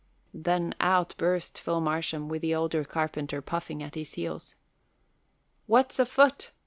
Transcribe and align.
Then 0.33 0.73
out 0.79 1.13
burst 1.17 1.59
Phil 1.59 1.79
Marsham 1.79 2.27
with 2.27 2.41
the 2.41 2.55
older 2.55 2.83
carpenter 2.83 3.39
puffing 3.39 3.83
at 3.83 3.93
his 3.93 4.15
heels. 4.15 4.55
"What's 5.67 5.99
afoot?" 5.99 6.49